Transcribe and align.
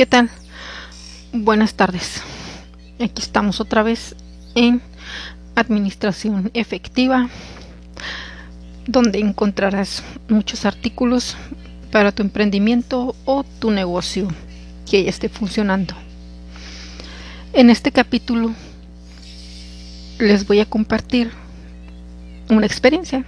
¿Qué 0.00 0.06
tal? 0.06 0.30
Buenas 1.30 1.74
tardes. 1.74 2.22
Aquí 2.98 3.20
estamos 3.20 3.60
otra 3.60 3.82
vez 3.82 4.16
en 4.54 4.80
Administración 5.54 6.50
Efectiva, 6.54 7.28
donde 8.86 9.18
encontrarás 9.18 10.02
muchos 10.30 10.64
artículos 10.64 11.36
para 11.92 12.12
tu 12.12 12.22
emprendimiento 12.22 13.14
o 13.26 13.44
tu 13.44 13.70
negocio 13.72 14.28
que 14.90 15.04
ya 15.04 15.10
esté 15.10 15.28
funcionando. 15.28 15.94
En 17.52 17.68
este 17.68 17.92
capítulo 17.92 18.54
les 20.18 20.46
voy 20.46 20.60
a 20.60 20.64
compartir 20.64 21.30
una 22.48 22.64
experiencia. 22.64 23.26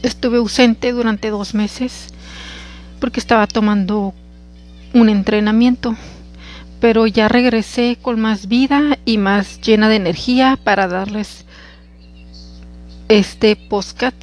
Estuve 0.00 0.36
ausente 0.36 0.92
durante 0.92 1.30
dos 1.30 1.54
meses 1.54 2.14
porque 3.00 3.18
estaba 3.18 3.48
tomando 3.48 4.14
un 4.94 5.08
entrenamiento, 5.08 5.96
pero 6.80 7.06
ya 7.06 7.28
regresé 7.28 7.98
con 8.00 8.20
más 8.20 8.48
vida 8.48 8.98
y 9.04 9.18
más 9.18 9.60
llena 9.60 9.88
de 9.88 9.96
energía 9.96 10.58
para 10.62 10.88
darles 10.88 11.44
este 13.08 13.56
podcast 13.56 14.22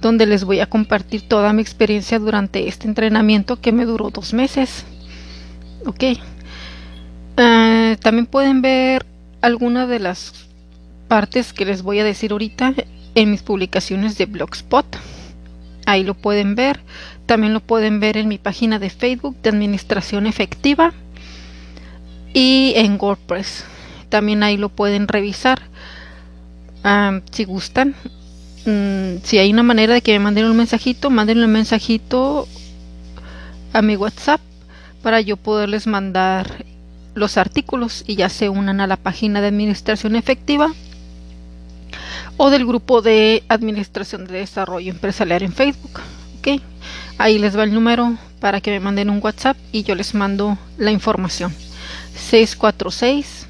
donde 0.00 0.24
les 0.24 0.44
voy 0.44 0.60
a 0.60 0.66
compartir 0.66 1.28
toda 1.28 1.52
mi 1.52 1.60
experiencia 1.60 2.18
durante 2.18 2.68
este 2.68 2.86
entrenamiento 2.86 3.60
que 3.60 3.72
me 3.72 3.84
duró 3.84 4.10
dos 4.10 4.32
meses. 4.32 4.84
Ok. 5.84 6.04
Ah, 7.36 7.96
también 8.00 8.26
pueden 8.26 8.62
ver 8.62 9.04
algunas 9.42 9.88
de 9.88 9.98
las 9.98 10.32
partes 11.08 11.52
que 11.52 11.64
les 11.64 11.82
voy 11.82 11.98
a 11.98 12.04
decir 12.04 12.32
ahorita 12.32 12.74
en 13.14 13.30
mis 13.30 13.42
publicaciones 13.42 14.16
de 14.16 14.26
Blogspot. 14.26 14.86
Ahí 15.90 16.04
lo 16.04 16.14
pueden 16.14 16.54
ver. 16.54 16.78
También 17.26 17.52
lo 17.52 17.58
pueden 17.58 17.98
ver 17.98 18.16
en 18.16 18.28
mi 18.28 18.38
página 18.38 18.78
de 18.78 18.90
Facebook 18.90 19.36
de 19.42 19.50
Administración 19.50 20.28
Efectiva 20.28 20.92
y 22.32 22.74
en 22.76 22.96
WordPress. 23.00 23.64
También 24.08 24.44
ahí 24.44 24.56
lo 24.56 24.68
pueden 24.68 25.08
revisar 25.08 25.62
si 27.32 27.44
gustan. 27.44 27.96
Mm, 28.66 29.16
si 29.24 29.38
hay 29.38 29.52
una 29.52 29.64
manera 29.64 29.94
de 29.94 30.00
que 30.00 30.12
me 30.12 30.20
manden 30.20 30.44
un 30.44 30.56
mensajito, 30.56 31.10
manden 31.10 31.42
un 31.42 31.50
mensajito 31.50 32.46
a 33.72 33.82
mi 33.82 33.96
WhatsApp 33.96 34.40
para 35.02 35.20
yo 35.20 35.36
poderles 35.36 35.88
mandar 35.88 36.64
los 37.14 37.36
artículos 37.36 38.04
y 38.06 38.14
ya 38.14 38.28
se 38.28 38.48
unan 38.48 38.80
a 38.80 38.86
la 38.86 38.96
página 38.96 39.40
de 39.40 39.48
administración 39.48 40.14
efectiva 40.14 40.72
o 42.42 42.48
del 42.48 42.64
grupo 42.64 43.02
de 43.02 43.44
administración 43.48 44.24
de 44.24 44.38
desarrollo 44.38 44.90
empresarial 44.90 45.42
en 45.42 45.52
Facebook. 45.52 46.00
¿ok? 46.38 46.62
Ahí 47.18 47.38
les 47.38 47.54
va 47.54 47.64
el 47.64 47.74
número 47.74 48.16
para 48.40 48.62
que 48.62 48.70
me 48.70 48.80
manden 48.80 49.10
un 49.10 49.20
WhatsApp 49.22 49.58
y 49.72 49.82
yo 49.82 49.94
les 49.94 50.14
mando 50.14 50.56
la 50.78 50.90
información. 50.90 51.54
646 52.14 53.46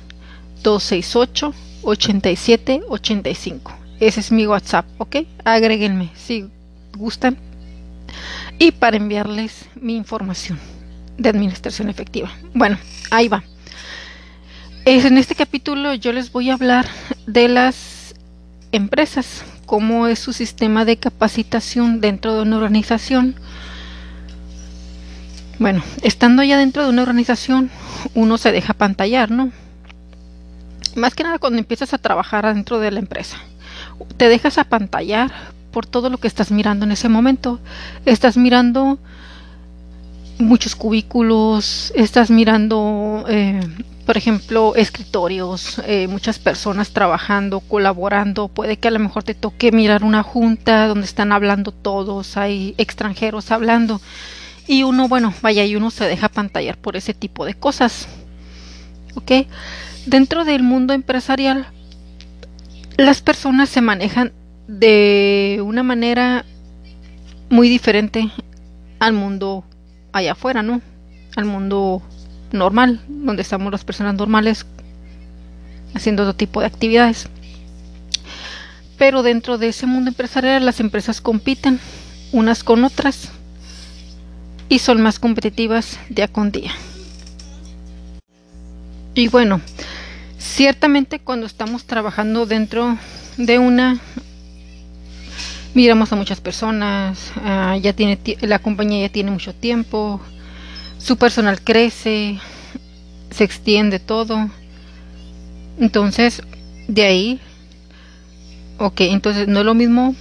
268 0.64 1.54
8785. 1.82 3.72
Ese 4.00 4.18
es 4.18 4.32
mi 4.32 4.44
WhatsApp, 4.48 4.86
¿ok? 4.98 5.18
Agréguenme 5.44 6.10
si 6.16 6.46
gustan. 6.96 7.38
Y 8.58 8.72
para 8.72 8.96
enviarles 8.96 9.66
mi 9.76 9.94
información 9.94 10.58
de 11.16 11.28
administración 11.28 11.90
efectiva. 11.90 12.32
Bueno, 12.54 12.76
ahí 13.12 13.28
va. 13.28 13.44
En 14.84 15.16
este 15.16 15.36
capítulo 15.36 15.94
yo 15.94 16.12
les 16.12 16.32
voy 16.32 16.50
a 16.50 16.54
hablar 16.54 16.88
de 17.28 17.46
las 17.46 17.99
empresas, 18.72 19.44
cómo 19.66 20.06
es 20.06 20.18
su 20.18 20.32
sistema 20.32 20.84
de 20.84 20.96
capacitación 20.96 22.00
dentro 22.00 22.34
de 22.34 22.42
una 22.42 22.56
organización. 22.56 23.34
Bueno, 25.58 25.82
estando 26.02 26.42
ya 26.42 26.56
dentro 26.58 26.82
de 26.82 26.88
una 26.88 27.02
organización, 27.02 27.70
uno 28.14 28.38
se 28.38 28.52
deja 28.52 28.74
pantallar, 28.74 29.30
¿no? 29.30 29.52
Más 30.96 31.14
que 31.14 31.22
nada 31.22 31.38
cuando 31.38 31.58
empiezas 31.58 31.92
a 31.94 31.98
trabajar 31.98 32.46
dentro 32.46 32.80
de 32.80 32.90
la 32.90 32.98
empresa. 32.98 33.36
Te 34.16 34.28
dejas 34.28 34.58
apantallar 34.58 35.30
por 35.70 35.86
todo 35.86 36.10
lo 36.10 36.18
que 36.18 36.28
estás 36.28 36.50
mirando 36.50 36.84
en 36.84 36.92
ese 36.92 37.08
momento. 37.08 37.60
Estás 38.06 38.36
mirando 38.36 38.98
muchos 40.38 40.74
cubículos, 40.74 41.92
estás 41.94 42.30
mirando, 42.30 43.24
eh, 43.28 43.60
por 44.10 44.16
ejemplo, 44.16 44.74
escritorios, 44.74 45.80
eh, 45.86 46.08
muchas 46.08 46.40
personas 46.40 46.90
trabajando, 46.90 47.60
colaborando. 47.60 48.48
Puede 48.48 48.76
que 48.76 48.88
a 48.88 48.90
lo 48.90 48.98
mejor 48.98 49.22
te 49.22 49.34
toque 49.36 49.70
mirar 49.70 50.02
una 50.02 50.24
junta 50.24 50.88
donde 50.88 51.06
están 51.06 51.30
hablando 51.30 51.70
todos, 51.70 52.36
hay 52.36 52.74
extranjeros 52.76 53.52
hablando. 53.52 54.00
Y 54.66 54.82
uno, 54.82 55.06
bueno, 55.06 55.32
vaya, 55.42 55.64
y 55.64 55.76
uno 55.76 55.92
se 55.92 56.06
deja 56.06 56.28
pantallar 56.28 56.76
por 56.76 56.96
ese 56.96 57.14
tipo 57.14 57.44
de 57.44 57.54
cosas. 57.54 58.08
¿Ok? 59.14 59.46
Dentro 60.06 60.44
del 60.44 60.64
mundo 60.64 60.92
empresarial, 60.92 61.68
las 62.96 63.22
personas 63.22 63.68
se 63.68 63.80
manejan 63.80 64.32
de 64.66 65.62
una 65.64 65.84
manera 65.84 66.44
muy 67.48 67.68
diferente 67.68 68.28
al 68.98 69.12
mundo 69.12 69.62
allá 70.10 70.32
afuera, 70.32 70.64
¿no? 70.64 70.80
Al 71.36 71.44
mundo 71.44 72.02
normal, 72.52 73.00
donde 73.08 73.42
estamos 73.42 73.72
las 73.72 73.84
personas 73.84 74.14
normales 74.14 74.66
haciendo 75.94 76.22
otro 76.22 76.34
tipo 76.34 76.60
de 76.60 76.66
actividades. 76.66 77.28
Pero 78.98 79.22
dentro 79.22 79.58
de 79.58 79.68
ese 79.68 79.86
mundo 79.86 80.10
empresarial 80.10 80.64
las 80.64 80.80
empresas 80.80 81.20
compiten 81.20 81.80
unas 82.32 82.62
con 82.62 82.84
otras 82.84 83.30
y 84.68 84.78
son 84.78 85.02
más 85.02 85.18
competitivas 85.18 85.98
día 86.08 86.28
con 86.28 86.52
día. 86.52 86.72
Y 89.14 89.28
bueno, 89.28 89.60
ciertamente 90.38 91.18
cuando 91.18 91.46
estamos 91.46 91.84
trabajando 91.84 92.46
dentro 92.46 92.96
de 93.36 93.58
una 93.58 94.00
miramos 95.74 96.12
a 96.12 96.16
muchas 96.16 96.40
personas, 96.40 97.32
ah, 97.44 97.76
ya 97.80 97.92
tiene 97.92 98.18
la 98.40 98.58
compañía 98.58 99.06
ya 99.06 99.12
tiene 99.12 99.30
mucho 99.30 99.54
tiempo, 99.54 100.20
su 101.00 101.16
personal 101.16 101.60
crece, 101.62 102.38
se 103.30 103.44
extiende 103.44 103.98
todo. 103.98 104.50
Entonces, 105.78 106.42
de 106.88 107.02
ahí, 107.02 107.40
ok, 108.78 109.00
entonces 109.02 109.48
no 109.48 109.60
es 109.60 109.64
lo 109.64 109.74
mismo 109.74 110.14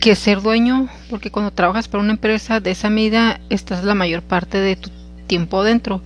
que 0.00 0.16
ser 0.16 0.42
dueño, 0.42 0.88
porque 1.10 1.30
cuando 1.30 1.52
trabajas 1.52 1.88
para 1.88 2.02
una 2.02 2.12
empresa 2.12 2.60
de 2.60 2.72
esa 2.72 2.90
medida, 2.90 3.40
estás 3.50 3.84
la 3.84 3.94
mayor 3.94 4.22
parte 4.22 4.58
de 4.58 4.76
tu 4.76 4.90
tiempo 5.26 5.60
adentro. 5.60 6.02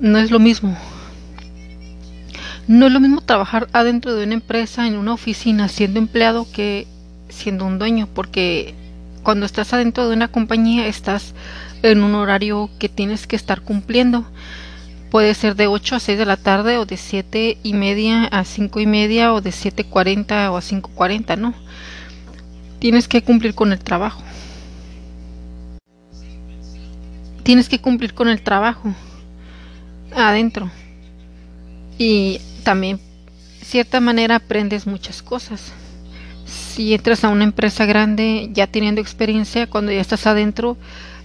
No 0.00 0.18
es 0.18 0.30
lo 0.30 0.38
mismo. 0.38 0.76
No 2.66 2.86
es 2.86 2.92
lo 2.92 3.00
mismo 3.00 3.22
trabajar 3.22 3.68
adentro 3.72 4.14
de 4.14 4.24
una 4.24 4.34
empresa, 4.34 4.86
en 4.86 4.96
una 4.96 5.14
oficina, 5.14 5.68
siendo 5.68 5.98
empleado, 5.98 6.46
que 6.52 6.86
siendo 7.30 7.64
un 7.64 7.78
dueño, 7.78 8.08
porque 8.14 8.74
cuando 9.22 9.46
estás 9.46 9.72
adentro 9.72 10.08
de 10.08 10.14
una 10.16 10.28
compañía 10.28 10.86
estás 10.86 11.34
en 11.82 12.02
un 12.02 12.14
horario 12.14 12.70
que 12.78 12.88
tienes 12.88 13.26
que 13.26 13.36
estar 13.36 13.60
cumpliendo. 13.62 14.24
Puede 15.10 15.34
ser 15.34 15.56
de 15.56 15.66
8 15.66 15.96
a 15.96 16.00
6 16.00 16.18
de 16.18 16.26
la 16.26 16.36
tarde 16.36 16.78
o 16.78 16.84
de 16.84 16.96
7 16.96 17.58
y 17.62 17.72
media 17.72 18.24
a 18.26 18.44
5 18.44 18.80
y 18.80 18.86
media 18.86 19.32
o 19.32 19.40
de 19.40 19.50
7.40 19.50 20.50
o 20.50 20.56
a 20.56 20.60
5.40, 20.60 21.38
¿no? 21.38 21.54
Tienes 22.78 23.08
que 23.08 23.22
cumplir 23.22 23.54
con 23.54 23.72
el 23.72 23.78
trabajo. 23.78 24.22
Tienes 27.42 27.68
que 27.68 27.80
cumplir 27.80 28.12
con 28.12 28.28
el 28.28 28.42
trabajo 28.42 28.94
adentro. 30.14 30.70
Y 31.96 32.40
también, 32.62 33.00
cierta 33.62 34.00
manera, 34.00 34.36
aprendes 34.36 34.86
muchas 34.86 35.22
cosas. 35.22 35.72
Si 36.44 36.94
entras 36.94 37.24
a 37.24 37.28
una 37.28 37.44
empresa 37.44 37.86
grande, 37.86 38.50
ya 38.52 38.66
teniendo 38.66 39.00
experiencia, 39.00 39.66
cuando 39.66 39.90
ya 39.90 40.00
estás 40.00 40.26
adentro, 40.26 40.76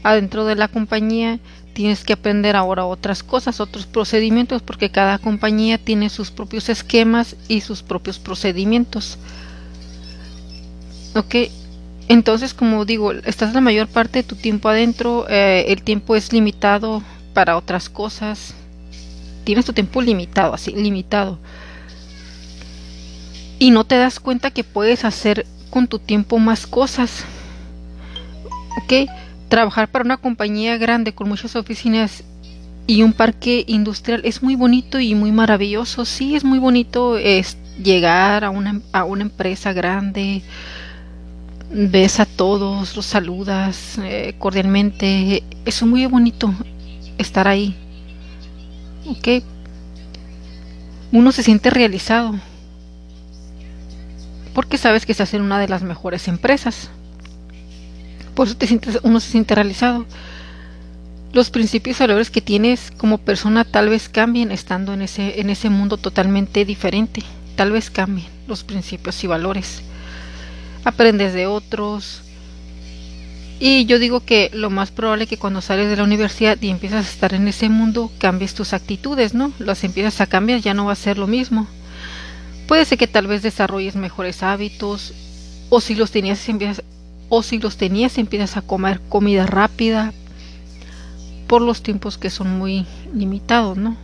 adentro 0.03 0.45
de 0.45 0.55
la 0.55 0.67
compañía, 0.67 1.39
tienes 1.73 2.03
que 2.03 2.13
aprender 2.13 2.55
ahora 2.55 2.85
otras 2.85 3.23
cosas, 3.23 3.59
otros 3.59 3.85
procedimientos, 3.85 4.61
porque 4.61 4.89
cada 4.89 5.17
compañía 5.17 5.77
tiene 5.77 6.09
sus 6.09 6.31
propios 6.31 6.69
esquemas 6.69 7.35
y 7.47 7.61
sus 7.61 7.81
propios 7.81 8.19
procedimientos. 8.19 9.17
Ok, 11.15 11.35
entonces 12.07 12.53
como 12.53 12.85
digo, 12.85 13.11
estás 13.11 13.53
la 13.53 13.61
mayor 13.61 13.88
parte 13.88 14.19
de 14.19 14.23
tu 14.23 14.35
tiempo 14.35 14.69
adentro, 14.69 15.25
eh, 15.29 15.65
el 15.69 15.83
tiempo 15.83 16.15
es 16.15 16.31
limitado 16.33 17.01
para 17.33 17.57
otras 17.57 17.89
cosas, 17.89 18.53
tienes 19.44 19.65
tu 19.65 19.73
tiempo 19.73 20.01
limitado, 20.01 20.53
así, 20.53 20.71
limitado. 20.71 21.39
Y 23.59 23.71
no 23.71 23.85
te 23.85 23.95
das 23.95 24.19
cuenta 24.19 24.51
que 24.51 24.63
puedes 24.63 25.06
hacer 25.06 25.45
con 25.69 25.88
tu 25.88 25.99
tiempo 25.99 26.38
más 26.38 26.67
cosas. 26.67 27.23
¿Ok? 28.77 29.09
Trabajar 29.50 29.90
para 29.90 30.06
una 30.06 30.18
compañía 30.18 30.78
grande 30.78 31.13
con 31.13 31.30
muchas 31.30 31.56
oficinas 31.56 32.24
y 32.86 33.04
un 33.04 33.13
parque 33.13 33.63
industrial 33.68 34.22
es 34.25 34.44
muy 34.44 34.56
bonito 34.56 35.00
y 35.00 35.16
muy 35.16 35.31
maravilloso. 35.31 36.06
Sí, 36.06 36.36
es 36.36 36.44
muy 36.44 36.60
bonito 36.60 37.18
es 37.18 37.57
llegar 37.81 38.44
a 38.44 38.50
una, 38.50 38.81
a 38.92 39.04
una 39.04 39.24
empresa 39.24 39.74
grande, 39.74 40.42
ves 41.72 42.19
a 42.19 42.25
todos, 42.25 42.95
los 42.95 43.06
saludas 43.06 43.98
eh, 44.04 44.36
cordialmente. 44.38 45.44
Es 45.66 45.81
muy 45.84 46.06
bonito 46.06 46.54
estar 47.18 47.48
ahí. 47.48 47.75
¿Ok? 49.07 49.44
Uno 51.12 51.31
se 51.31 51.44
siente 51.44 51.69
realizado 51.69 52.34
porque 54.54 54.78
sabes 54.78 55.06
que 55.06 55.12
estás 55.12 55.34
en 55.34 55.42
una 55.42 55.60
de 55.60 55.68
las 55.68 55.84
mejores 55.84 56.28
empresas. 56.28 56.90
Por 58.35 58.47
eso 58.47 58.57
te 58.57 58.68
sientes, 58.68 59.00
uno 59.03 59.19
se 59.19 59.31
siente 59.31 59.56
realizado. 59.56 60.06
Los 61.33 61.50
principios 61.50 62.00
y 62.00 62.03
valores 62.03 62.30
que 62.30 62.41
tienes 62.41 62.91
como 62.91 63.18
persona 63.18 63.65
tal 63.65 63.89
vez 63.89 64.09
cambien 64.09 64.51
estando 64.51 64.94
en 64.94 65.01
ese, 65.01 65.39
en 65.41 65.50
ese 65.50 65.69
mundo 65.69 65.97
totalmente 65.97 66.65
diferente. 66.65 67.24
Tal 67.56 67.71
vez 67.71 67.89
cambien 67.89 68.27
los 68.47 68.63
principios 68.63 69.24
y 69.24 69.27
valores. 69.27 69.81
Aprendes 70.83 71.33
de 71.33 71.47
otros. 71.47 72.21
Y 73.59 73.85
yo 73.85 73.97
digo 73.97 74.19
que 74.19 74.51
lo 74.53 74.69
más 74.69 74.91
probable 74.91 75.24
es 75.24 75.30
que 75.30 75.38
cuando 75.38 75.62
sales 75.62 75.89
de 75.89 75.95
la 75.95 76.03
universidad 76.03 76.57
y 76.62 76.69
empiezas 76.69 77.06
a 77.06 77.09
estar 77.09 77.33
en 77.33 77.47
ese 77.47 77.69
mundo, 77.69 78.12
cambies 78.18 78.53
tus 78.53 78.74
actitudes, 78.74 79.33
¿no? 79.33 79.53
Las 79.59 79.83
empiezas 79.83 80.21
a 80.21 80.27
cambiar, 80.27 80.59
ya 80.59 80.74
no 80.74 80.85
va 80.85 80.94
a 80.94 80.95
ser 80.95 81.18
lo 81.18 81.27
mismo. 81.27 81.68
Puede 82.68 82.85
ser 82.85 82.97
que 82.97 83.07
tal 83.07 83.27
vez 83.27 83.41
desarrolles 83.41 83.95
mejores 83.95 84.44
hábitos 84.44 85.13
o 85.69 85.81
si 85.81 85.95
los 85.95 86.12
tenías 86.12 86.47
empiezas 86.50 86.83
o 87.29 87.43
si 87.43 87.59
los 87.59 87.77
tenías 87.77 88.17
empiezas 88.17 88.57
a 88.57 88.61
comer 88.61 88.99
comida 89.09 89.45
rápida 89.45 90.13
por 91.47 91.61
los 91.61 91.83
tiempos 91.83 92.17
que 92.17 92.29
son 92.29 92.57
muy 92.57 92.85
limitados, 93.13 93.77
¿no? 93.77 93.95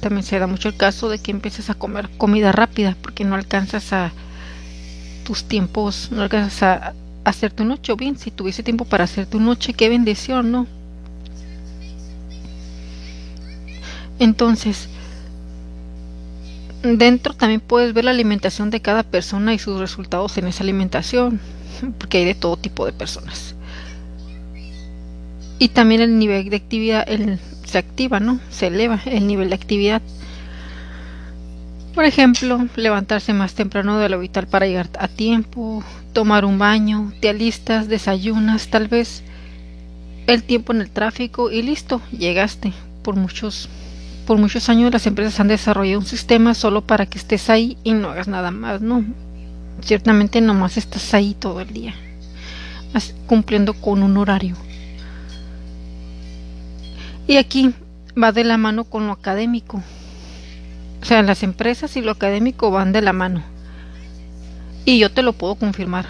También 0.00 0.22
se 0.22 0.38
da 0.38 0.46
mucho 0.46 0.68
el 0.68 0.76
caso 0.76 1.08
de 1.08 1.18
que 1.18 1.30
empieces 1.30 1.70
a 1.70 1.74
comer 1.74 2.08
comida 2.16 2.52
rápida 2.52 2.96
porque 3.00 3.24
no 3.24 3.34
alcanzas 3.34 3.92
a 3.92 4.12
tus 5.24 5.44
tiempos, 5.44 6.08
no 6.12 6.22
alcanzas 6.22 6.62
a 6.62 6.94
hacer 7.24 7.52
tu 7.52 7.64
noche. 7.64 7.92
O 7.92 7.96
bien, 7.96 8.16
si 8.16 8.30
tuviese 8.30 8.62
tiempo 8.62 8.84
para 8.84 9.04
hacer 9.04 9.26
tu 9.26 9.40
noche, 9.40 9.74
qué 9.74 9.88
bendición, 9.88 10.52
¿no? 10.52 10.66
Entonces, 14.18 14.88
dentro 16.82 17.34
también 17.34 17.60
puedes 17.60 17.92
ver 17.92 18.04
la 18.04 18.12
alimentación 18.12 18.70
de 18.70 18.80
cada 18.80 19.02
persona 19.02 19.52
y 19.52 19.58
sus 19.58 19.78
resultados 19.80 20.38
en 20.38 20.46
esa 20.46 20.62
alimentación, 20.62 21.40
porque 21.98 22.18
hay 22.18 22.24
de 22.24 22.34
todo 22.34 22.56
tipo 22.56 22.86
de 22.86 22.92
personas. 22.92 23.54
Y 25.58 25.68
también 25.68 26.00
el 26.02 26.18
nivel 26.18 26.50
de 26.50 26.56
actividad 26.56 27.06
se 27.64 27.78
activa, 27.78 28.20
¿no? 28.20 28.40
Se 28.50 28.66
eleva 28.66 29.00
el 29.06 29.26
nivel 29.26 29.48
de 29.48 29.54
actividad. 29.54 30.02
Por 31.94 32.04
ejemplo, 32.04 32.66
levantarse 32.76 33.32
más 33.32 33.54
temprano 33.54 33.98
de 33.98 34.10
lo 34.10 34.20
vital 34.20 34.46
para 34.46 34.66
llegar 34.66 34.90
a 34.98 35.08
tiempo, 35.08 35.82
tomar 36.12 36.44
un 36.44 36.58
baño, 36.58 37.12
te 37.20 37.30
alistas, 37.30 37.88
desayunas, 37.88 38.68
tal 38.68 38.88
vez 38.88 39.22
el 40.26 40.42
tiempo 40.42 40.74
en 40.74 40.82
el 40.82 40.90
tráfico 40.90 41.50
y 41.50 41.62
listo, 41.62 42.02
llegaste 42.10 42.72
por 43.02 43.16
muchos 43.16 43.70
por 44.26 44.38
muchos 44.38 44.68
años 44.68 44.92
las 44.92 45.06
empresas 45.06 45.38
han 45.38 45.46
desarrollado 45.46 46.00
un 46.00 46.04
sistema 46.04 46.52
solo 46.54 46.82
para 46.82 47.06
que 47.06 47.16
estés 47.16 47.48
ahí 47.48 47.78
y 47.84 47.92
no 47.92 48.10
hagas 48.10 48.26
nada 48.26 48.50
más, 48.50 48.80
¿no? 48.80 49.04
Ciertamente 49.82 50.40
nomás 50.40 50.76
estás 50.76 51.14
ahí 51.14 51.34
todo 51.34 51.60
el 51.60 51.72
día, 51.72 51.94
cumpliendo 53.26 53.74
con 53.74 54.02
un 54.02 54.16
horario. 54.16 54.56
Y 57.26 57.36
aquí 57.36 57.74
va 58.20 58.32
de 58.32 58.44
la 58.44 58.56
mano 58.56 58.84
con 58.84 59.06
lo 59.06 59.12
académico. 59.12 59.82
O 61.02 61.04
sea, 61.04 61.22
las 61.22 61.42
empresas 61.42 61.96
y 61.96 62.02
lo 62.02 62.12
académico 62.12 62.70
van 62.70 62.92
de 62.92 63.02
la 63.02 63.12
mano. 63.12 63.42
Y 64.84 64.98
yo 64.98 65.10
te 65.10 65.22
lo 65.22 65.32
puedo 65.32 65.56
confirmar. 65.56 66.06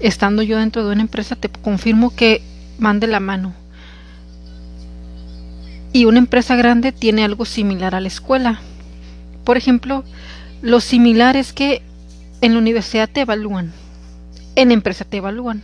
Estando 0.00 0.42
yo 0.42 0.58
dentro 0.58 0.86
de 0.86 0.92
una 0.92 1.02
empresa, 1.02 1.36
te 1.36 1.48
confirmo 1.48 2.14
que 2.14 2.42
van 2.78 3.00
de 3.00 3.06
la 3.06 3.20
mano 3.20 3.54
y 5.94 6.06
una 6.06 6.18
empresa 6.18 6.56
grande 6.56 6.90
tiene 6.90 7.24
algo 7.24 7.44
similar 7.44 7.94
a 7.94 8.00
la 8.00 8.08
escuela. 8.08 8.60
Por 9.44 9.56
ejemplo, 9.56 10.02
lo 10.60 10.80
similar 10.80 11.36
es 11.36 11.52
que 11.52 11.82
en 12.44 12.52
la 12.52 12.58
universidad 12.58 13.08
te 13.08 13.22
evalúan, 13.22 13.72
en 14.54 14.68
la 14.68 14.74
empresa 14.74 15.06
te 15.06 15.16
evalúan. 15.16 15.62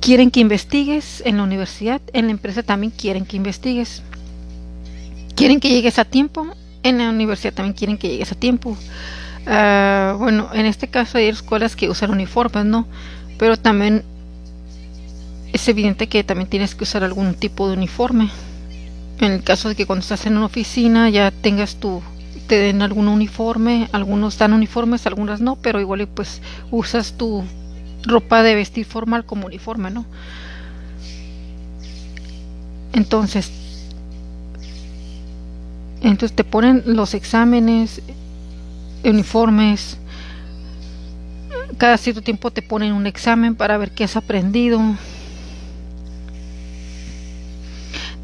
Quieren 0.00 0.30
que 0.30 0.40
investigues 0.40 1.22
en 1.24 1.38
la 1.38 1.44
universidad, 1.44 2.02
en 2.12 2.26
la 2.26 2.30
empresa 2.32 2.62
también 2.62 2.92
quieren 2.92 3.24
que 3.24 3.38
investigues. 3.38 4.02
Quieren 5.34 5.60
que 5.60 5.70
llegues 5.70 5.98
a 5.98 6.04
tiempo, 6.04 6.46
en 6.82 6.98
la 6.98 7.08
universidad 7.08 7.54
también 7.54 7.74
quieren 7.74 7.96
que 7.96 8.08
llegues 8.08 8.32
a 8.32 8.34
tiempo. 8.34 8.76
Ah, 9.46 10.14
bueno, 10.18 10.50
en 10.52 10.66
este 10.66 10.88
caso 10.88 11.16
hay 11.16 11.28
escuelas 11.28 11.74
que 11.74 11.88
usan 11.88 12.10
uniformes, 12.10 12.66
¿no? 12.66 12.86
Pero 13.38 13.56
también 13.56 14.04
es 15.54 15.66
evidente 15.68 16.08
que 16.08 16.22
también 16.22 16.50
tienes 16.50 16.74
que 16.74 16.84
usar 16.84 17.02
algún 17.02 17.34
tipo 17.34 17.66
de 17.68 17.76
uniforme 17.78 18.30
en 19.20 19.32
el 19.32 19.42
caso 19.42 19.70
de 19.70 19.74
que 19.74 19.86
cuando 19.86 20.02
estás 20.02 20.26
en 20.26 20.36
una 20.36 20.46
oficina 20.46 21.08
ya 21.08 21.30
tengas 21.30 21.76
tu 21.76 22.02
te 22.48 22.56
den 22.56 22.82
algún 22.82 23.06
uniforme, 23.06 23.88
algunos 23.92 24.38
dan 24.38 24.52
uniformes, 24.52 25.06
algunas 25.06 25.40
no, 25.40 25.56
pero 25.56 25.80
igual 25.80 26.08
pues 26.08 26.42
usas 26.70 27.12
tu 27.12 27.44
ropa 28.02 28.42
de 28.42 28.54
vestir 28.54 28.86
formal 28.86 29.24
como 29.24 29.46
uniforme, 29.46 29.90
¿no? 29.90 30.06
Entonces, 32.92 33.52
entonces 36.00 36.34
te 36.34 36.42
ponen 36.42 36.82
los 36.86 37.14
exámenes, 37.14 38.02
uniformes, 39.04 39.98
cada 41.76 41.98
cierto 41.98 42.22
tiempo 42.22 42.50
te 42.50 42.62
ponen 42.62 42.92
un 42.92 43.06
examen 43.06 43.54
para 43.54 43.76
ver 43.78 43.92
qué 43.92 44.04
has 44.04 44.16
aprendido, 44.16 44.80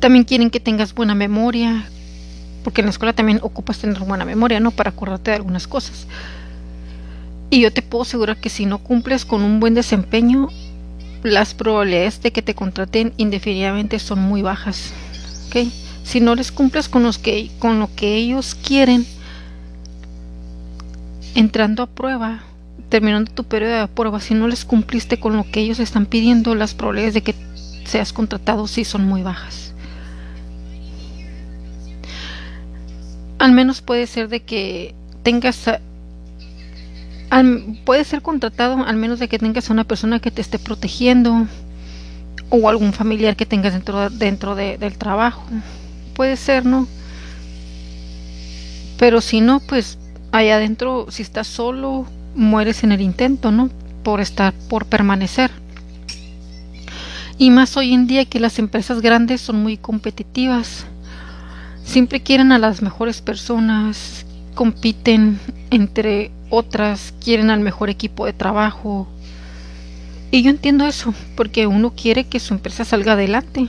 También 0.05 0.25
quieren 0.25 0.50
que 0.50 0.61
tengas 0.61 0.94
buena 0.94 1.15
memoria, 1.15 1.88
porque 2.64 2.81
en 2.81 2.87
la 2.87 2.90
escuela 2.90 3.12
también 3.12 3.38
ocupas 3.43 3.78
tener 3.78 4.00
buena 4.00 4.25
memoria, 4.25 4.58
¿no? 4.58 4.72
Para 4.72 4.90
acordarte 4.90 5.31
de 5.31 5.37
algunas 5.37 5.69
cosas. 5.69 6.08
Y 7.50 7.61
yo 7.61 7.72
te 7.72 7.82
puedo 7.82 8.02
asegurar 8.02 8.38
que 8.38 8.49
si 8.49 8.66
no 8.66 8.78
cumples 8.78 9.25
con 9.25 9.44
un 9.44 9.61
buen 9.61 9.75
desempeño, 9.75 10.49
las 11.22 11.55
probabilidades 11.55 12.20
de 12.22 12.32
que 12.32 12.43
te 12.43 12.55
contraten 12.55 13.12
indefinidamente 13.16 13.99
son 13.99 14.20
muy 14.20 14.43
bajas. 14.43 14.93
¿ok? 15.46 15.69
Si 16.02 16.20
no 16.20 16.34
les 16.34 16.50
cumples 16.50 16.88
con, 16.88 17.02
los 17.02 17.19
que, 17.19 17.50
con 17.58 17.78
lo 17.78 17.88
que 17.94 18.16
ellos 18.16 18.55
quieren, 18.55 19.06
entrando 21.34 21.82
a 21.82 21.87
prueba, 21.87 22.43
terminando 22.88 23.32
tu 23.32 23.44
periodo 23.44 23.81
de 23.81 23.88
prueba, 23.88 24.20
si 24.20 24.34
no 24.34 24.49
les 24.49 24.64
cumpliste 24.64 25.19
con 25.19 25.37
lo 25.37 25.44
que 25.50 25.60
ellos 25.60 25.81
están 25.81 26.06
pidiendo, 26.06 26.55
las 26.55 26.75
probabilidades 26.75 27.14
de 27.14 27.22
que 27.22 27.34
seas 27.84 28.12
contratado 28.12 28.67
sí 28.67 28.84
son 28.84 29.06
muy 29.06 29.22
bajas. 29.22 29.63
Al 33.44 33.53
menos 33.53 33.82
puede 33.82 34.06
ser 34.06 34.29
de 34.31 34.41
que 34.41 34.94
tengas 35.22 35.70
puede 37.84 38.05
ser 38.05 38.22
contratado 38.22 38.82
al 38.82 38.96
menos 38.96 39.19
de 39.19 39.29
que 39.29 39.39
tengas 39.39 39.69
a 39.69 39.74
una 39.74 39.84
persona 39.84 40.19
que 40.19 40.31
te 40.31 40.41
esté 40.41 40.58
protegiendo 40.58 41.46
o 42.48 42.69
algún 42.70 42.94
familiar 42.94 43.36
que 43.36 43.44
tengas 43.44 43.74
dentro 43.74 44.08
dentro 44.08 44.55
del 44.55 44.96
trabajo. 44.96 45.44
Puede 46.15 46.36
ser 46.36 46.65
no 46.65 46.89
pero 48.98 49.20
si 49.20 49.43
no 49.43 49.60
pues 49.60 49.98
allá 50.32 50.56
adentro 50.56 51.06
si 51.10 51.20
estás 51.20 51.46
solo 51.46 52.06
mueres 52.34 52.82
en 52.82 52.93
el 52.93 53.03
intento 53.03 53.51
no 53.51 53.69
por 54.05 54.22
estar 54.22 54.55
por 54.70 54.86
permanecer. 54.86 55.51
Y 57.36 57.51
más 57.51 57.77
hoy 57.77 57.93
en 57.93 58.06
día 58.06 58.24
que 58.24 58.41
las 58.41 58.58
empresas 58.58 59.03
grandes 59.03 59.43
son 59.43 59.63
muy 59.63 59.77
competitivas 59.77 60.86
siempre 61.84 62.22
quieren 62.22 62.50
a 62.53 62.58
las 62.58 62.82
mejores 62.82 63.20
personas, 63.20 64.26
compiten 64.55 65.38
entre 65.70 66.31
otras, 66.50 67.14
quieren 67.22 67.50
al 67.50 67.60
mejor 67.60 67.91
equipo 67.91 68.26
de 68.26 68.32
trabajo. 68.32 69.06
Y 70.31 70.43
yo 70.43 70.50
entiendo 70.50 70.86
eso, 70.86 71.14
porque 71.36 71.67
uno 71.67 71.93
quiere 71.94 72.24
que 72.24 72.41
su 72.41 72.55
empresa 72.55 72.84
salga 72.84 73.12
adelante, 73.12 73.69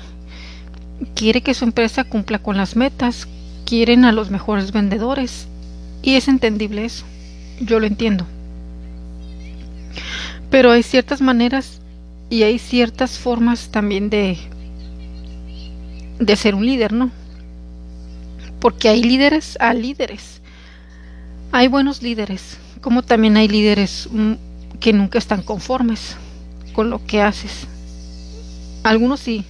quiere 1.14 1.42
que 1.42 1.54
su 1.54 1.66
empresa 1.66 2.04
cumpla 2.04 2.40
con 2.40 2.58
las 2.58 2.76
metas, 2.76 3.28
quieren 3.66 4.06
a 4.06 4.12
los 4.12 4.32
mejores 4.32 4.72
vendedores. 4.72 5.48
Y 6.02 6.16
es 6.16 6.28
entendible 6.28 6.86
eso, 6.86 7.06
yo 7.60 7.80
lo 7.80 7.88
entiendo. 7.88 8.26
Pero 10.50 10.72
hay 10.72 10.84
ciertas 10.84 11.22
maneras 11.22 11.82
y 12.30 12.44
hay 12.44 12.60
ciertas 12.60 13.18
formas 13.18 13.70
también 13.70 14.10
de, 14.10 14.38
de 16.20 16.36
ser 16.36 16.56
un 16.56 16.66
líder, 16.66 16.94
¿no? 16.94 17.12
Porque 18.66 18.90
hay 18.90 19.04
líderes 19.04 19.60
a 19.62 19.76
líderes. 19.76 20.42
Hay 21.52 21.68
buenos 21.68 22.02
líderes, 22.02 22.58
como 22.82 23.04
también 23.04 23.38
hay 23.38 23.48
líderes 23.48 24.10
mm, 24.12 24.34
que 24.80 24.92
nunca 24.92 25.20
están 25.20 25.44
conformes 25.44 26.18
con 26.74 26.90
lo 26.90 27.06
que 27.06 27.22
haces. 27.22 27.68
Algunos 28.82 29.20
sí 29.20 29.46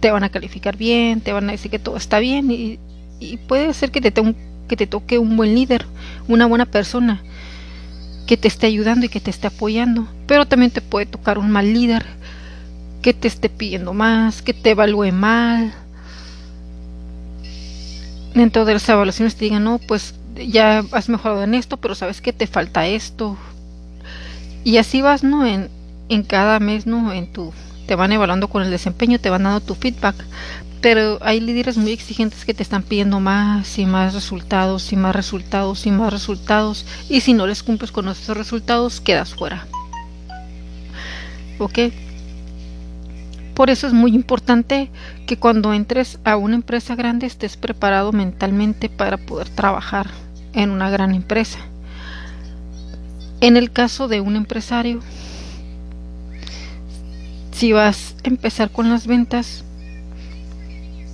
te 0.00 0.10
van 0.10 0.22
a 0.22 0.28
calificar 0.28 0.76
bien, 0.76 1.22
te 1.22 1.32
van 1.32 1.48
a 1.48 1.52
decir 1.52 1.70
que 1.70 1.78
todo 1.78 1.96
está 1.96 2.18
bien 2.18 2.50
y, 2.50 2.78
puede 3.48 3.72
ser 3.72 3.90
que 3.90 4.02
te, 4.02 4.12
que 4.68 4.76
te 4.76 4.86
toque 4.86 5.18
un 5.18 5.34
buen 5.38 5.54
líder, 5.54 5.86
una 6.28 6.44
buena 6.44 6.66
persona 6.66 7.22
que 8.26 8.36
te 8.36 8.48
esté 8.48 8.66
ayudando 8.66 9.06
y 9.06 9.08
que 9.08 9.20
te 9.20 9.30
esté 9.30 9.46
apoyando, 9.46 10.06
pero 10.26 10.44
también 10.44 10.72
te 10.72 10.82
puede 10.82 11.06
tocar 11.06 11.38
un 11.38 11.50
mal 11.50 11.72
líder 11.72 12.04
que 13.00 13.14
te 13.14 13.28
esté 13.28 13.48
pidiendo 13.48 13.94
más, 13.94 14.42
que 14.42 14.52
te 14.52 14.72
evalúe 14.72 15.10
mal. 15.10 15.72
Dentro 18.36 18.66
de 18.66 18.74
las 18.74 18.86
evaluaciones 18.86 19.34
te 19.34 19.46
digan, 19.46 19.64
no, 19.64 19.78
pues 19.78 20.14
ya 20.34 20.84
has 20.92 21.08
mejorado 21.08 21.42
en 21.42 21.54
esto, 21.54 21.78
pero 21.78 21.94
sabes 21.94 22.20
que 22.20 22.34
te 22.34 22.46
falta 22.46 22.86
esto. 22.86 23.38
Y 24.62 24.76
así 24.76 25.00
vas, 25.00 25.24
¿no? 25.24 25.46
En, 25.46 25.70
en 26.10 26.22
cada 26.22 26.60
mes, 26.60 26.86
¿no? 26.86 27.14
En 27.14 27.32
tu, 27.32 27.54
te 27.86 27.94
van 27.94 28.12
evaluando 28.12 28.48
con 28.48 28.62
el 28.62 28.70
desempeño, 28.70 29.18
te 29.18 29.30
van 29.30 29.44
dando 29.44 29.62
tu 29.62 29.74
feedback. 29.74 30.16
Pero 30.82 31.18
hay 31.22 31.40
líderes 31.40 31.78
muy 31.78 31.92
exigentes 31.92 32.44
que 32.44 32.52
te 32.52 32.62
están 32.62 32.82
pidiendo 32.82 33.20
más 33.20 33.78
y 33.78 33.86
más 33.86 34.12
resultados 34.12 34.92
y 34.92 34.96
más 34.96 35.16
resultados 35.16 35.86
y 35.86 35.90
más 35.90 36.12
resultados. 36.12 36.84
Y 37.08 37.22
si 37.22 37.32
no 37.32 37.46
les 37.46 37.62
cumples 37.62 37.90
con 37.90 38.06
esos 38.06 38.36
resultados, 38.36 39.00
quedas 39.00 39.34
fuera. 39.34 39.66
¿Ok? 41.58 41.78
Por 43.56 43.70
eso 43.70 43.86
es 43.86 43.94
muy 43.94 44.14
importante 44.14 44.90
que 45.26 45.38
cuando 45.38 45.72
entres 45.72 46.18
a 46.24 46.36
una 46.36 46.56
empresa 46.56 46.94
grande 46.94 47.26
estés 47.26 47.56
preparado 47.56 48.12
mentalmente 48.12 48.90
para 48.90 49.16
poder 49.16 49.48
trabajar 49.48 50.10
en 50.52 50.68
una 50.68 50.90
gran 50.90 51.14
empresa. 51.14 51.60
En 53.40 53.56
el 53.56 53.72
caso 53.72 54.08
de 54.08 54.20
un 54.20 54.36
empresario, 54.36 55.00
si 57.50 57.72
vas 57.72 58.14
a 58.22 58.28
empezar 58.28 58.70
con 58.70 58.90
las 58.90 59.06
ventas, 59.06 59.64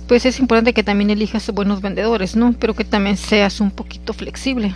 pues 0.09 0.25
es 0.25 0.37
importante 0.41 0.73
que 0.73 0.83
también 0.83 1.11
elijas 1.11 1.49
buenos 1.51 1.81
vendedores, 1.81 2.35
¿no? 2.35 2.51
Pero 2.59 2.73
que 2.73 2.83
también 2.83 3.15
seas 3.15 3.61
un 3.61 3.71
poquito 3.71 4.11
flexible. 4.11 4.75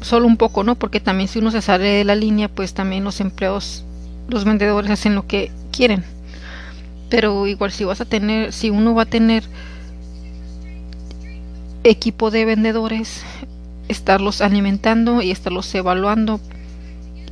solo 0.00 0.26
un 0.26 0.36
poco, 0.36 0.64
¿no? 0.64 0.74
Porque 0.74 0.98
también 0.98 1.28
si 1.28 1.38
uno 1.38 1.52
se 1.52 1.62
sale 1.62 1.84
de 1.84 2.04
la 2.04 2.16
línea, 2.16 2.48
pues 2.48 2.74
también 2.74 3.04
los 3.04 3.20
empleados 3.20 3.84
los 4.28 4.44
vendedores 4.44 4.90
hacen 4.90 5.14
lo 5.14 5.26
que 5.26 5.50
quieren. 5.70 6.04
Pero 7.08 7.46
igual 7.46 7.70
si 7.70 7.84
vas 7.84 8.00
a 8.00 8.04
tener, 8.04 8.52
si 8.52 8.70
uno 8.70 8.94
va 8.94 9.02
a 9.02 9.06
tener 9.06 9.44
equipo 11.84 12.30
de 12.30 12.44
vendedores, 12.44 13.22
estarlos 13.88 14.40
alimentando 14.40 15.22
y 15.22 15.30
estarlos 15.30 15.72
evaluando 15.74 16.40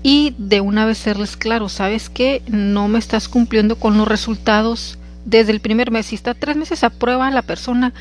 y 0.02 0.34
de 0.38 0.60
una 0.60 0.86
vez 0.86 0.98
serles 0.98 1.36
claro, 1.36 1.68
sabes 1.68 2.08
que 2.08 2.42
no 2.46 2.88
me 2.88 2.98
estás 2.98 3.26
cumpliendo 3.28 3.76
con 3.76 3.96
los 3.96 4.06
resultados 4.06 4.98
desde 5.24 5.50
el 5.50 5.60
primer 5.60 5.90
mes. 5.90 6.06
Si 6.06 6.14
está 6.14 6.34
tres 6.34 6.56
meses 6.56 6.84
a 6.84 6.90
prueba 6.90 7.30
la 7.30 7.42
persona, 7.42 7.92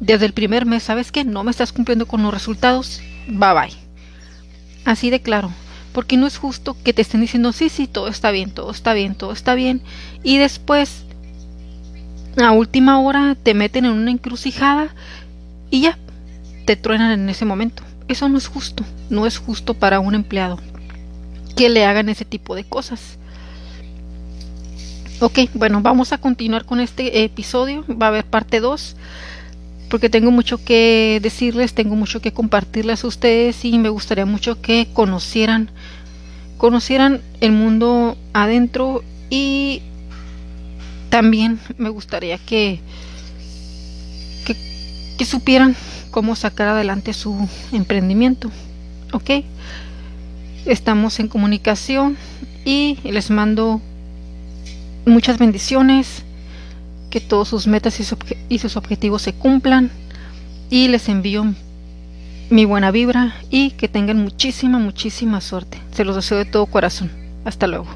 desde 0.00 0.26
el 0.26 0.32
primer 0.32 0.64
mes, 0.64 0.84
sabes 0.84 1.10
que 1.12 1.24
no 1.24 1.44
me 1.44 1.50
estás 1.50 1.72
cumpliendo 1.72 2.06
con 2.06 2.22
los 2.22 2.32
resultados, 2.32 3.00
bye 3.26 3.52
bye. 3.52 3.76
Así 4.84 5.10
de 5.10 5.20
claro 5.20 5.50
porque 5.98 6.16
no 6.16 6.28
es 6.28 6.38
justo 6.38 6.76
que 6.84 6.92
te 6.92 7.02
estén 7.02 7.22
diciendo, 7.22 7.52
sí, 7.52 7.68
sí, 7.68 7.88
todo 7.88 8.06
está 8.06 8.30
bien, 8.30 8.52
todo 8.52 8.70
está 8.70 8.92
bien, 8.94 9.16
todo 9.16 9.32
está 9.32 9.56
bien, 9.56 9.82
y 10.22 10.38
después, 10.38 11.02
a 12.40 12.52
última 12.52 13.00
hora, 13.00 13.34
te 13.34 13.52
meten 13.52 13.84
en 13.84 13.90
una 13.90 14.12
encrucijada 14.12 14.94
y 15.70 15.80
ya, 15.80 15.98
te 16.66 16.76
truenan 16.76 17.10
en 17.10 17.28
ese 17.28 17.44
momento. 17.44 17.82
Eso 18.06 18.28
no 18.28 18.38
es 18.38 18.46
justo, 18.46 18.84
no 19.10 19.26
es 19.26 19.38
justo 19.38 19.74
para 19.74 19.98
un 19.98 20.14
empleado 20.14 20.60
que 21.56 21.68
le 21.68 21.84
hagan 21.84 22.08
ese 22.08 22.24
tipo 22.24 22.54
de 22.54 22.62
cosas. 22.62 23.18
Ok, 25.18 25.50
bueno, 25.54 25.82
vamos 25.82 26.12
a 26.12 26.18
continuar 26.18 26.64
con 26.64 26.78
este 26.78 27.24
episodio, 27.24 27.84
va 27.88 28.06
a 28.06 28.10
haber 28.10 28.24
parte 28.24 28.60
2 28.60 28.94
porque 29.88 30.10
tengo 30.10 30.30
mucho 30.30 30.62
que 30.62 31.18
decirles, 31.22 31.74
tengo 31.74 31.96
mucho 31.96 32.20
que 32.20 32.32
compartirles 32.32 33.04
a 33.04 33.06
ustedes 33.08 33.64
y 33.64 33.78
me 33.78 33.88
gustaría 33.88 34.26
mucho 34.26 34.60
que 34.60 34.88
conocieran 34.92 35.70
conocieran 36.58 37.22
el 37.40 37.52
mundo 37.52 38.18
adentro 38.32 39.02
y 39.30 39.82
también 41.08 41.58
me 41.78 41.88
gustaría 41.88 42.38
que, 42.38 42.80
que, 45.16 45.24
supieran 45.24 45.74
cómo 46.10 46.36
sacar 46.36 46.68
adelante 46.68 47.12
su 47.12 47.48
emprendimiento. 47.72 48.50
¿Ok? 49.12 49.44
Estamos 50.66 51.18
en 51.18 51.28
comunicación 51.28 52.16
y 52.64 52.98
les 53.04 53.30
mando 53.30 53.80
muchas 55.06 55.38
bendiciones 55.38 56.24
que 57.10 57.20
todos 57.20 57.48
sus 57.48 57.66
metas 57.66 57.98
y, 58.00 58.58
sus 58.58 58.76
objetivos 58.76 59.22
se 59.22 59.32
cumplan 59.32 59.90
y 60.70 60.88
les 60.88 61.08
envío 61.08 61.54
mi 62.50 62.64
buena 62.64 62.90
vibra 62.90 63.34
y 63.50 63.72
que 63.72 63.88
tengan 63.88 64.18
muchísima, 64.18 64.78
muchísima 64.78 65.40
suerte. 65.40 65.78
Se 65.92 66.04
los 66.04 66.16
deseo 66.16 66.38
de 66.38 66.44
todo 66.44 66.66
corazón. 66.66 67.10
Hasta 67.44 67.66
luego. 67.66 67.86